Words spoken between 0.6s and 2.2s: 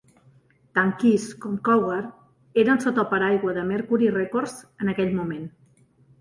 Tant Kiss com Cougar